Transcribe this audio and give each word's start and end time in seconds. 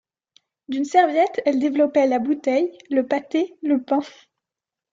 D'une 0.67 0.83
serviette 0.83 1.43
elle 1.45 1.59
développait 1.59 2.07
la 2.07 2.17
bouteille, 2.17 2.75
le 2.89 3.05
pâté, 3.05 3.55
le 3.61 3.83
pain. 3.83 3.99